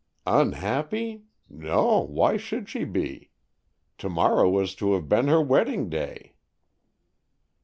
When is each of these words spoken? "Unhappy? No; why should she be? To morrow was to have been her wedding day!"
"Unhappy? 0.25 1.25
No; 1.47 1.99
why 2.03 2.35
should 2.35 2.67
she 2.67 2.85
be? 2.85 3.29
To 3.99 4.09
morrow 4.09 4.49
was 4.49 4.73
to 4.77 4.93
have 4.93 5.07
been 5.07 5.27
her 5.27 5.43
wedding 5.43 5.91
day!" 5.91 6.33